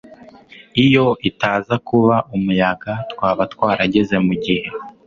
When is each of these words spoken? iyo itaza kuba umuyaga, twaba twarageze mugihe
iyo 0.85 1.05
itaza 1.29 1.75
kuba 1.87 2.15
umuyaga, 2.35 2.93
twaba 3.11 3.41
twarageze 3.53 4.15
mugihe 4.27 4.65